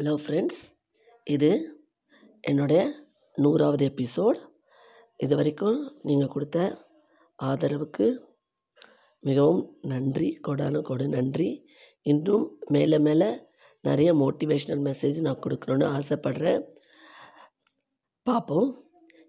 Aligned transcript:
Hello 0.00 0.14
friends 0.26 0.58
இது 1.24 1.78
என்னுடைய 2.40 2.92
நூறாவது 3.34 3.88
எபிசோட் 3.88 4.38
இது 5.16 5.36
வரைக்கும் 5.36 5.98
நீங்கள் 6.02 6.28
கொடுத்த 6.28 6.84
ஆதரவுக்கு 7.42 8.18
மிகவும் 9.20 9.76
நன்றி. 9.82 10.40
கொடான 10.48 10.82
கொடு 10.82 11.08
நன்றி. 11.08 11.64
இன்னும் 12.02 12.58
மேலே 12.66 12.98
மேலே 12.98 13.40
நிறைய 13.82 14.14
மோட்டிவேஷ்னல் 14.14 14.84
மெசேஜ் 14.88 15.20
நான் 15.20 15.38
கொடுக்கணுன்னு 15.38 16.00
ஆசைப்பட்றேன். 16.00 16.62
பார்ப்போம். 18.22 18.84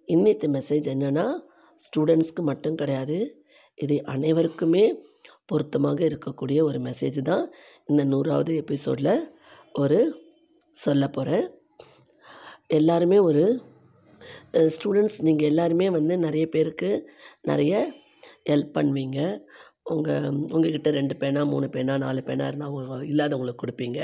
இன்னித்த 0.08 0.48
மெசேஜ் 0.48 0.92
என்னென்னா 0.96 1.40
ஸ்டூடெண்ட்ஸ்க்கு 1.80 2.42
மட்டும் 2.42 2.76
கிடையாது. 2.76 3.46
இது 3.76 4.04
அனைவருக்குமே 4.04 5.04
பொருத்தமாக 5.46 6.08
இருக்கக்கூடிய 6.08 6.62
ஒரு 6.62 6.80
மெசேஜ் 6.80 7.22
தான் 7.22 7.54
இந்த 7.86 8.04
நூறாவது 8.04 8.56
எபிசோடில் 8.56 9.36
ஒரு 9.74 10.26
சொல்ல 10.86 11.04
போகிறேன் 11.08 11.46
எல்லாருமே 12.78 13.18
ஒரு 13.30 13.44
ஸ்டூடெண்ட்ஸ் 14.76 15.20
நீங்கள் 15.28 15.50
எல்லாருமே 15.52 15.88
வந்து 15.98 16.14
நிறைய 16.26 16.46
பேருக்கு 16.56 16.90
நிறைய 17.50 17.74
ஹெல்ப் 18.50 18.76
பண்ணுவீங்க. 18.78 19.20
உங்கள் 19.94 20.26
உங்கள்கிட்ட 20.56 20.90
ரெண்டு 20.98 21.16
பேனா 21.22 21.42
மூணு 21.52 21.68
பேனா 21.76 21.94
நாலு 22.04 22.22
பேனா 22.30 22.48
இருந்தால் 22.48 22.70
அவங்க 22.70 22.96
இல்லாதவங்களுக்கு 23.12 23.62
கொடுப்பீங்க. 23.64 24.00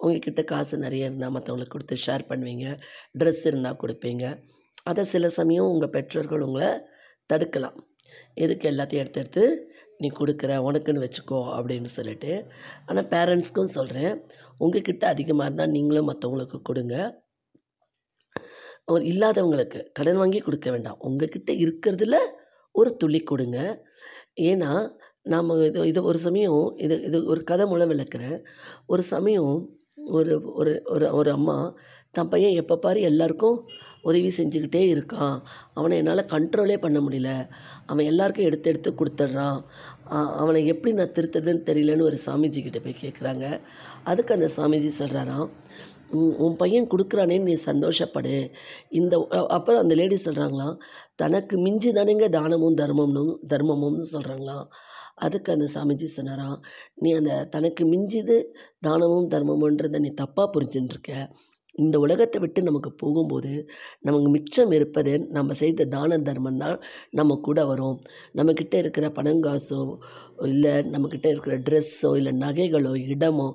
உங்கள்கிட்ட 0.00 0.42
காசு 0.52 0.74
நிறைய 0.84 1.08
இருந்தால் 1.08 1.34
மற்றவங்களுக்கு 1.36 1.74
கொடுத்து 1.76 1.96
ஷேர் 2.06 2.24
பண்ணுவீங்க. 2.30 2.66
ட்ரெஸ் 3.20 3.42
இருந்தால் 3.50 3.80
கொடுப்பீங்க. 3.82 4.24
அதை 4.90 5.04
சில 5.14 5.28
சமயம் 5.38 5.70
உங்கள் 5.72 5.94
பெற்றோர்கள் 5.96 6.46
உங்களை 6.48 6.70
தடுக்கலாம். 7.32 7.78
எதுக்கு 8.44 8.66
எல்லாத்தையும் 8.72 9.02
எடுத்து 9.04 9.22
எடுத்து 9.24 9.44
நீ 10.00 10.08
கொடுக்குற 10.18 10.52
உனக்குன்னு 10.68 11.04
வச்சுக்கோ 11.04 11.40
அப்படின்னு 11.56 11.90
சொல்லிட்டு 11.98 12.32
ஆனால் 12.86 13.08
பேரண்ட்ஸ்க்கும் 13.14 13.74
சொல்கிறேன் 13.78 14.12
உங்ககிட்ட 14.64 15.04
அதிகமாக 15.14 15.46
இருந்தால் 15.48 15.74
நீங்களும் 15.76 16.08
மற்றவங்களுக்கு 16.10 16.58
கொடுங்க. 16.62 16.96
ஒரு 18.92 19.02
இல்லாதவங்களுக்கு 19.12 19.78
கடன் 19.98 20.20
வாங்கி 20.22 20.40
கொடுக்க 20.40 20.68
வேண்டாம். 20.74 20.98
உங்ககிட்ட 21.08 21.50
இருக்கிறதுல 21.64 22.16
ஒரு 22.74 22.90
துளி 22.96 23.20
கொடுங்க. 23.22 23.58
ஏன்னா 24.50 24.70
நாம் 25.32 25.50
இது 25.68 25.80
இது 25.90 26.00
ஒரு 26.10 26.18
சமயம் 26.26 26.62
இது 26.84 26.96
இது 27.08 27.18
ஒரு 27.32 27.40
கதை 27.50 27.64
மூலம் 27.66 27.92
விளக்குறேன். 27.92 28.36
ஒரு 28.86 29.02
சமயம் 29.14 29.54
ஒரு 30.16 30.34
ஒரு 30.60 30.72
ஒரு 30.94 31.06
ஒரு 31.18 31.30
அம்மா 31.38 31.56
தன் 32.16 32.30
பையன் 32.32 32.58
எப்போ 32.62 32.74
பாரு 32.84 33.00
எல்லாருக்கும் 33.10 33.58
உதவி 34.08 34.30
செஞ்சுக்கிட்டே 34.36 34.82
இருக்கான். 34.94 35.36
அவனை 35.78 35.94
என்னால் 36.00 36.30
கண்ட்ரோலே 36.34 36.76
பண்ண 36.84 36.98
முடியல. 37.06 37.30
அவன் 37.90 38.08
எல்லாருக்கும் 38.10 38.48
எடுத்து 38.48 38.70
எடுத்து 38.72 38.90
கொடுத்துட்றான். 38.92 39.58
அவனை 40.40 40.60
எப்படி 40.72 40.92
நான் 40.98 41.14
திருத்துறதுன்னு 41.16 41.66
தெரியலன்னு 41.70 42.08
ஒரு 42.10 42.18
சாமிஜி 42.26 42.60
கிட்ட 42.62 42.80
போய் 42.80 43.02
கேட்குறாங்க 43.04 43.46
அதுக்கு 44.10 44.36
அந்த 44.38 44.48
சாமிஜி 44.56 44.90
சொல்கிறாராம் 45.00 45.48
உன் 46.44 46.58
பையன் 46.60 46.90
கொடுக்குறானேன்னு 46.90 47.48
நீ 47.50 47.54
சந்தோஷப்படு. 47.70 48.34
இந்த 48.98 49.14
அப்புறம் 49.56 49.80
அந்த 49.82 49.94
லேடி 50.00 50.18
சொல்கிறாங்களாம் 50.26 50.76
தனக்கு 51.22 51.56
மிஞ்சி 51.64 51.90
தானேங்க 51.92 52.28
தானமும் 52.38 52.78
தர்மம்னும் 52.82 53.32
தர்மமும்னு 53.52 54.06
சொல்கிறாங்களாம் 54.14 54.66
அதுக்கு 55.24 55.50
அந்த 55.52 55.66
சாமிஜி 55.74 56.06
சொன்னாராம் 56.14 56.56
நீ 57.02 57.10
அந்த 57.18 57.32
தனக்கு 57.54 57.82
மிஞ்சிது 57.92 58.36
தானமும் 58.86 59.28
தர்மமுன்றதை 59.34 59.98
நீ 59.98 60.10
தப்பாக 60.22 60.48
புரிஞ்சுட்டுருக்க 60.54 61.12
இந்த 61.82 61.96
உலகத்தை 62.04 62.38
விட்டு 62.42 62.60
நமக்கு 62.68 62.90
போகும்போது 63.02 63.52
நமக்கு 64.06 64.28
மிச்சம் 64.36 64.72
இருப்பது 64.78 65.12
நம்ம 65.36 65.54
செய்த 65.62 65.86
தான 65.94 66.18
தர்மம் 66.28 66.60
தான் 66.62 66.76
நம்ம 67.18 67.36
கூட 67.46 67.58
வரும். 67.70 67.96
நம்மக்கிட்ட 68.38 68.74
இருக்கிற 68.82 69.06
பணங்காசோ 69.18 69.80
இல்லை 70.46 70.74
நம்மக்கிட்ட 70.92 71.26
இருக்கிற 71.32 71.54
ட்ரெஸ்ஸோ 71.66 72.10
இல்லை 72.20 72.32
நகைகளோ 72.44 72.92
இடமோ 73.14 73.48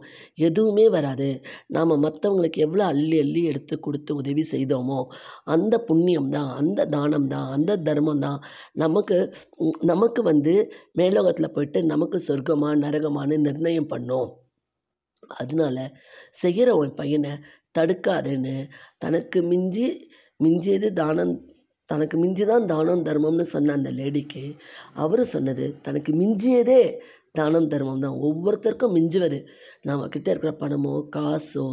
எதுவுமே 0.48 0.86
வராது. 0.98 1.30
நாம் 1.76 1.94
மற்றவங்களுக்கு 2.06 2.60
எவ்வளோ 2.68 2.86
அள்ளி 2.94 3.18
அள்ளி 3.24 3.44
எடுத்து 3.52 3.76
கொடுத்து 3.80 4.12
உதவி 4.22 4.46
செய்தோமோ 4.54 5.00
அந்த 5.56 5.74
புண்ணியம் 5.90 6.32
தான் 6.38 6.52
அந்த 6.62 6.88
தானம் 6.96 7.30
தான் 7.36 7.50
அந்த 7.58 7.80
தர்மம் 7.90 8.24
தான் 8.28 8.40
நமக்கு 8.84 9.18
நமக்கு 9.92 10.22
வந்து 10.32 10.56
மேலோகத்தில் 11.02 11.54
போயிட்டு 11.58 11.82
நமக்கு 11.94 12.20
சொர்க்கமாக 12.28 12.82
நரகமானு 12.86 13.38
நிர்ணயம் 13.48 13.92
பண்ணோம். 13.94 14.30
அதனால 15.38 15.78
செய்கிற 16.32 16.76
உன் 16.76 16.94
பையனை 16.94 17.32
தடுக்காதேன்னு 17.80 18.56
தனக்கு 18.98 19.42
மிஞ்சி 19.42 19.88
மிஞ்சியது 20.40 20.94
தானம் 20.94 21.34
தனக்கு 21.90 22.18
மிஞ்சி 22.18 22.44
தான் 22.44 22.66
தானம் 22.66 23.06
தர்மம்னு 23.06 23.46
சொன்ன 23.46 23.74
அந்த 23.74 23.90
லேடிக்கு 23.92 24.44
அவர் 24.94 25.24
சொன்னது 25.26 25.66
தனக்கு 25.82 26.12
மிஞ்சியதே 26.14 26.82
தானம் 27.36 27.68
தர்மம் 27.72 28.04
தான் 28.06 28.18
ஒவ்வொருத்தருக்கும் 28.28 28.96
மிஞ்சுவது. 28.98 29.38
நம்மக்கிட்ட 29.90 30.28
இருக்கிற 30.32 30.52
பணமோ 30.62 30.94
காசோ 31.16 31.66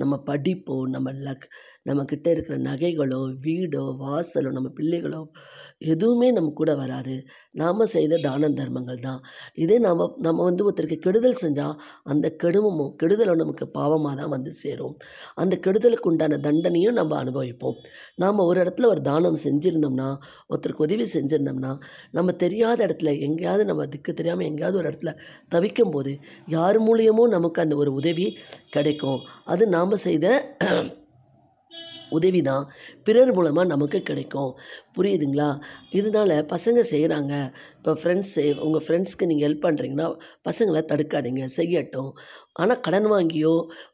நம்ம 0.00 0.14
படிப்போ 0.28 0.76
நம்ம 0.94 1.08
லக் 1.26 1.44
நம்மக்கிட்ட 1.88 2.28
இருக்கிற 2.34 2.54
நகைகளோ 2.66 3.18
வீடோ 3.44 3.82
வாசலோ 4.02 4.50
நம்ம 4.56 4.68
பிள்ளைகளோ 4.78 5.20
எதுவுமே 5.92 6.28
நம்ம 6.36 6.52
கூட 6.60 6.70
வராது. 6.80 7.14
நாம் 7.52 7.82
செய்த 7.94 8.18
தான 8.26 8.48
தர்மங்கள் 8.60 9.00
தான். 9.00 9.20
இதே 9.64 9.76
நாம் 9.86 10.02
நம்ம 10.26 10.44
வந்து 10.48 10.64
ஒருத்தருக்கு 10.66 10.98
கெடுதல் 11.06 11.38
செஞ்சால் 11.42 11.74
அந்த 12.12 12.26
கெடுமமோ 12.42 12.86
கெடுதலோ 13.02 13.34
நமக்கு 13.42 13.66
பாவமாக 13.76 14.14
தான் 14.20 14.32
வந்து 14.36 14.52
சேரும். 14.62 14.94
அந்த 15.36 15.54
கெடுதலுக்கு 15.66 16.10
உண்டான 16.12 16.38
தண்டனையும் 16.46 16.98
நம்ம 17.00 17.18
அனுபவிப்போம். 17.22 17.76
நாம் 18.24 18.42
ஒரு 18.48 18.58
இடத்துல 18.64 18.90
ஒரு 18.94 19.02
தானம் 19.10 19.38
செஞ்சுருந்தோம்னா 19.46 20.08
ஒருத்தருக்கு 20.50 20.86
உதவி 20.88 21.08
செஞ்சுருந்தோம்னா 21.16 21.74
நம்ம 22.12 22.36
தெரியாத 22.44 22.78
இடத்துல 22.86 23.12
எங்கேயாவது 23.28 23.64
நம்ம 23.72 23.88
திக்கு 23.94 24.14
தெரியாமல் 24.14 24.48
எங்கேயாவது 24.50 24.78
ஒரு 24.82 24.88
இடத்துல 24.94 25.12
தவிக்கும் 25.48 25.90
போது 25.90 26.18
யார் 26.46 26.82
மூலியமோ 26.82 27.26
நமக்கு 27.28 27.62
அந்த 27.62 27.76
ஒரு 27.76 27.92
உதவி 27.92 28.38
கிடைக்கும். 28.70 29.20
அது 29.44 29.66
நாம் 29.66 29.96
செய்த 29.96 30.26
உதவி 32.18 32.40
தான் 32.50 32.64
பிறர் 33.06 33.32
மூலமாக 33.36 33.66
நமக்கு 33.74 33.98
கிடைக்கும். 34.10 34.52
புரியுதுங்களா? 34.96 35.48
இதனால் 35.98 36.34
பசங்க 36.54 36.80
செய்கிறாங்க 36.92 37.32
இப்போ 37.78 37.92
ஃப்ரெண்ட்ஸ் 38.00 38.34
உங்கள் 38.66 38.84
ஃப்ரெண்ட்ஸ்க்கு 38.84 39.28
நீங்கள் 39.30 39.46
ஹெல்ப் 39.46 39.64
பண்ணுறீங்கன்னா 39.66 40.06
பசங்களை 40.48 40.80
தடுக்காதீங்க. 40.92 41.44
செய்யட்டும். 41.58 42.10
ஆனால் 42.62 42.80
கடன் 42.86 43.08
வாங்கியோ 43.12 43.52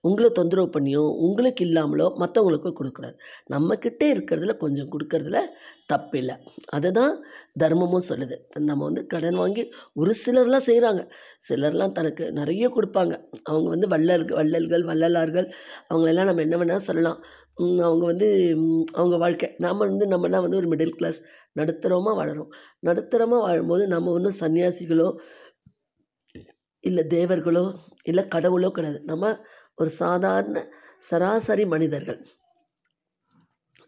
உங்களை 0.08 0.28
தொந்தரவு 0.38 0.68
பண்ணியோ 0.74 1.04
உங்களுக்கு 1.26 1.62
இல்லாமலோ 1.68 2.06
மற்றவங்களுக்கும் 2.22 2.76
கொடுக்கூடாது 2.80 3.16
நம்மக்கிட்டே 3.54 4.08
இருக்கிறதுல 4.14 4.54
கொஞ்சம் 4.64 4.90
கொடுக்கறதுல 4.94 5.40
தப்பில்லை. 5.92 6.36
அதை 6.76 6.90
தான் 6.98 7.14
தர்மமும் 7.62 8.06
சொல்லுது. 8.10 8.36
நம்ம 8.68 8.80
வந்து 8.88 9.02
கடன் 9.14 9.38
வாங்கி 9.42 9.62
ஒரு 10.00 10.12
சிலர்லாம் 10.24 10.66
செய்கிறாங்க 10.68 11.02
சிலர்லாம் 11.48 11.96
தனக்கு 11.98 12.24
நிறைய 12.40 12.66
கொடுப்பாங்க. 12.76 13.14
அவங்க 13.50 13.68
வந்து 13.74 13.88
வள்ளல்கள் 13.94 14.38
வள்ளல்கள் 14.40 14.84
வள்ளலார்கள். 14.90 15.48
அவங்களெல்லாம் 15.90 16.30
நம்ம 16.30 16.44
என்ன 16.46 16.58
வேணால் 16.62 16.86
சொல்லலாம். 16.88 17.20
அவங்க 17.86 18.04
வந்து 18.04 18.28
அவங்க 18.92 19.16
வாழ்க்கை. 19.16 19.48
நாம் 19.58 19.84
வந்து 19.84 20.06
நம்மலாம் 20.06 20.44
வந்து 20.46 20.56
ஒரு 20.56 20.68
மிடில் 20.72 20.96
கிளாஸ் 20.96 21.20
நடுத்தரமாக 21.58 22.14
வாழறோம். 22.20 22.50
நடுத்தரமாக 22.86 23.44
வாழும்போது 23.46 23.84
நம்ம 23.86 24.12
ஒன்றும் 24.12 24.40
சன்னியாசிகளோ 24.40 25.08
இல்லை 26.84 27.02
தேவர்களோ 27.06 27.64
இல்லை 28.04 28.24
கடவுளோ 28.34 28.68
கிடையாது. 28.70 29.00
நம்ம 29.04 29.32
ஒரு 29.76 29.90
சாதாரண 30.02 30.58
சராசரி 30.98 31.64
மனிதர்கள். 31.66 32.20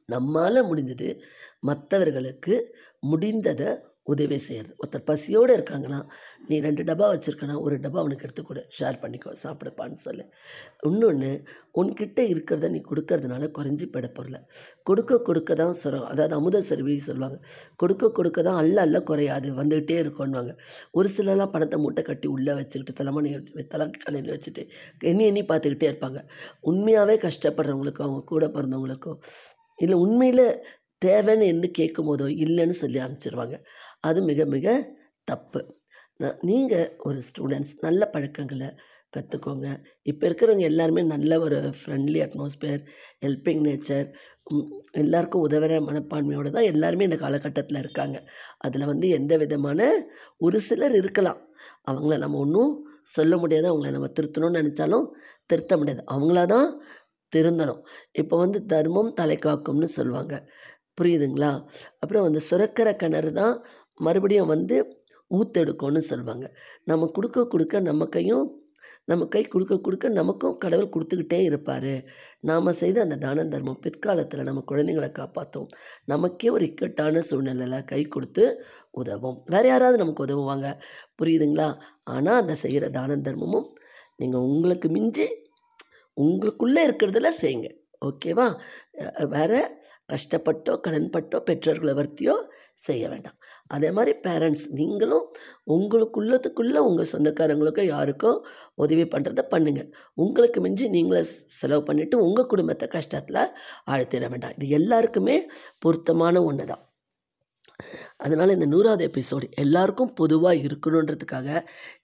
நம்மால் 0.06 0.68
முடிஞ்சது 0.68 1.08
மற்றவர்களுக்கு 1.60 2.54
முடிந்ததை 3.02 3.70
உதவி 4.06 4.36
செய்கிறது 4.46 4.72
ஒருத்தர் 4.80 5.08
பசியோடு 5.08 5.52
இருக்காங்கன்னா 5.56 5.98
நீ 6.48 6.56
ரெண்டு 6.60 6.82
டப்பா 6.88 7.06
வச்சுருக்கனா 7.12 7.56
ஒரு 7.64 7.74
டப்பா 7.82 7.98
அவனுக்கு 8.02 8.24
எடுத்துக்கொடு 8.26 8.62
ஷேர் 8.78 8.96
பண்ணிக்கோ 9.02 9.32
சாப்பிடுப்பான்னு 9.42 9.98
சொல்லு. 10.04 10.24
இன்னொன்று 10.88 11.30
உன்கிட்ட 11.80 12.20
இருக்கிறத 12.32 12.70
நீ 12.74 12.80
கொடுக்கறதுனால 12.90 13.50
குறைஞ்சி 13.58 13.86
போயிட 13.94 14.40
கொடுக்க 14.88 15.18
கொடுக்க 15.28 15.54
தான் 15.62 15.78
சொல்கிறோம் 15.82 16.08
அதாவது 16.12 16.34
அமுத 16.38 16.62
செருவி 16.70 16.96
சொல்லுவாங்க. 17.08 17.38
கொடுக்க 17.82 18.10
கொடுக்க 18.18 18.42
தான் 18.48 18.58
அல்ல 18.62 18.76
அல்ல 18.86 19.00
குறையாது 19.10 19.50
வந்துக்கிட்டே 19.60 19.98
இருக்கோன்னுவாங்க 20.04 20.54
ஒரு 20.98 21.10
சிலர்லாம் 21.16 21.54
பணத்தை 21.54 21.78
மூட்டை 21.84 22.04
கட்டி 22.10 22.28
உள்ளே 22.34 22.54
வச்சுக்கிட்டு 22.60 22.98
தலைமணி 23.00 23.32
தலைக்கணையில் 23.74 24.34
வச்சுட்டு 24.34 24.64
எண்ணி 25.12 25.24
எண்ணி 25.30 25.44
பார்த்துக்கிட்டே 25.52 25.90
இருப்பாங்க. 25.92 26.20
உண்மையாகவே 26.70 27.16
கஷ்டப்படுறவங்களுக்கோ 27.26 28.04
அவங்க 28.08 28.24
கூட 28.34 28.46
பிறந்தவங்களுக்கோ 28.56 29.14
இல்லை 29.78 29.98
உண்மையில் 30.06 30.46
தேவைன்னு 31.02 31.46
எந்த 31.52 31.66
கேட்கும் 31.78 32.08
போதோ 32.08 32.26
இல்லைன்னு 32.44 32.74
சொல்லி 32.80 32.98
அனுப்பிச்சிருவாங்க. 33.04 33.56
அது 34.04 34.18
மிக 34.30 34.44
மிக 34.54 34.66
தப்பு. 35.28 35.60
நீங்கள் 36.48 36.88
ஒரு 37.08 37.18
ஸ்டூடெண்ட்ஸ் 37.28 37.74
நல்ல 37.86 38.02
பழக்கங்களை 38.14 38.68
கற்றுக்கோங்க 39.12 39.68
இப்போ 40.10 40.24
இருக்கிறவங்க 40.28 40.64
எல்லாருமே 40.70 41.02
நல்ல 41.14 41.38
ஒரு 41.40 41.58
ஃப்ரெண்ட்லி 41.78 42.20
அட்மாஸ்பியர் 42.26 42.82
ஹெல்பிங் 43.24 43.62
நேச்சர் 43.66 44.06
எல்லாருக்கும் 44.92 45.44
உதவுற 45.48 45.72
மனப்பான்மையோடு 45.88 46.50
தான் 46.50 46.68
எல்லாருமே 46.72 47.06
இந்த 47.08 47.18
காலகட்டத்தில் 47.24 47.78
இருக்காங்க. 47.78 48.18
அதில் 48.58 48.90
வந்து 48.92 49.08
எந்த 49.18 49.36
விதமான 49.36 49.90
ஒரு 50.38 50.60
சிலர் 50.60 50.94
இருக்கலாம். 50.94 51.40
அவங்கள 51.90 52.16
நம்ம 52.18 52.38
ஒன்றும் 52.38 52.72
சொல்ல 53.16 53.36
முடியாது. 53.36 53.66
அவங்கள 53.72 53.90
நம்ம 53.90 54.10
திருத்தணும்னு 54.18 54.60
நினச்சாலும் 54.60 55.06
திருத்த 55.46 55.76
முடியாது. 55.76 56.02
அவங்களா 56.14 56.44
தான் 56.54 56.68
திருந்தணும். 57.32 57.82
இப்போ 58.12 58.34
வந்து 58.36 58.58
தர்மம் 58.66 59.12
தலை 59.20 59.36
காக்கும்னு 59.46 59.88
சொல்லுவாங்க. 59.98 60.34
புரியுதுங்களா? 61.00 61.52
அப்புறம் 62.00 62.26
வந்து 62.28 62.40
சுரக்கிற 62.50 62.88
கிணறு 62.96 63.30
தான் 63.32 63.54
மறுபடியும் 64.00 64.52
வந்து 64.54 64.76
ஊற்றெடுக்கும்னு 65.30 66.02
சொல்லுவாங்க 66.10 66.46
நம்ம 66.90 67.08
கொடுக்க 67.16 67.46
கொடுக்க 67.54 67.80
நம்ம 67.90 68.06
கையும் 68.16 68.46
நம்ம 69.10 69.22
கை 69.34 69.40
கொடுக்க 69.52 69.74
கொடுக்க 69.86 70.06
நமக்கும் 70.18 70.58
கடவுள் 70.62 70.92
கொடுத்துக்கிட்டே 70.94 71.38
இருப்பார். 71.48 71.94
நாம் 72.48 72.70
செய்த 72.80 72.98
அந்த 73.04 73.16
தான 73.24 73.44
தர்மம் 73.54 73.80
பிற்காலத்தில் 73.84 74.46
நம்ம 74.48 74.62
குழந்தைங்களை 74.70 75.08
காப்பாற்றும் 75.12 75.68
நமக்கே 76.12 76.50
ஒரு 76.56 76.64
இக்கட்டான 76.68 77.22
சூழ்நிலையில் 77.28 77.88
கை 77.92 78.00
கொடுத்து 78.14 78.44
உதவும். 79.00 79.38
வேறு 79.54 79.68
யாராவது 79.68 80.00
நமக்கு 80.02 80.24
உதவுவாங்க. 80.26 80.68
புரியுதுங்களா? 81.18 81.68
ஆனால் 82.14 82.40
அந்த 82.42 82.56
செய்கிற 82.64 82.90
தான 82.98 83.18
தர்மமும் 83.28 83.68
நீங்கள் 84.16 84.46
உங்களுக்கு 84.52 84.90
மிஞ்சி 84.96 85.28
உங்களுக்குள்ளே 86.16 86.82
இருக்கிறதுல 86.88 87.30
செய்யுங்க. 87.42 87.68
ஓகேவா? 88.08 88.48
வேறு 89.16 89.30
வேற 89.36 89.80
கஷ்டப்பட்டோ 90.08 90.72
கடன்பட்டோ 90.86 91.38
பெற்றோர்களை 91.48 91.92
வர்த்தியோ 92.00 92.34
செய்ய 92.86 93.04
வேண்டாம். 93.12 93.36
அதே 93.76 93.90
மாதிரி 93.96 94.12
பேரண்ட்ஸ் 94.26 94.64
நீங்களும் 94.78 95.26
உங்களுக்குள்ளத்துக்குள்ளே 95.74 96.80
உங்கள் 96.88 97.10
சொந்தக்காரங்களுக்கோ 97.12 97.84
யாருக்கோ 97.94 98.32
உதவி 98.84 99.04
பண்ணுறத 99.14 99.42
பண்ணுங்கள் 99.54 99.90
உங்களுக்கு 100.22 100.60
மிஞ்சி 100.66 100.88
நீங்களே 100.96 101.22
செலவு 101.60 101.82
பண்ணிவிட்டு 101.88 102.18
உங்கள் 102.26 102.50
குடும்பத்தை 102.52 102.88
கஷ்டத்தில் 102.96 103.42
ஆழ்த்திட 103.92 104.24
வேண்டாம். 104.32 104.56
இது 104.58 104.68
எல்லாருக்குமே 104.80 105.36
பொருத்தமான 105.84 106.42
ஒன்று 106.50 106.66
தான் 106.72 106.82
அதனால் 108.24 108.54
இந்த 108.56 108.66
நூறாவது 108.74 109.04
எபிசோடு 109.10 109.46
எல்லாருக்கும் 109.62 110.12
பொதுவாக 110.20 110.62
இருக்கணுன்றதுக்காக 110.66 111.48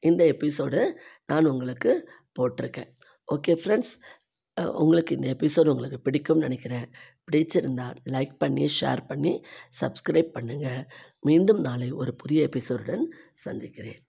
இந்த 0.08 0.22
எபிசோடு 0.34 0.80
நான் 1.30 1.50
உங்களுக்கு 1.52 1.92
போட்டிருக்கேன். 2.38 2.88
ஓகே 3.28 3.52
ஃப்ரெண்ட்ஸ் 3.60 3.92
உங்களுக்கு 4.82 5.12
இந்த 5.18 5.28
எபிசோடு 5.34 5.68
உங்களுக்கு 5.72 5.98
பிடிக்கும்னு 6.06 6.46
நினைக்கிறேன். 6.48 6.86
பிடிச்சிருந்தா 7.30 7.94
லைக் 8.04 8.34
பண்ணி 8.38 8.68
ஷேர் 8.80 9.06
பண்ணி 9.06 9.44
சப்ஸ்கிரைப் 9.80 10.34
பண்ணுங்கள் 10.34 10.82
மீண்டும் 11.20 11.60
நாளை 11.60 11.92
ஒரு 11.92 12.14
புதிய 12.14 12.48
எபிசோடுடன் 12.48 13.06
சந்திக்கிறேன். 13.32 14.02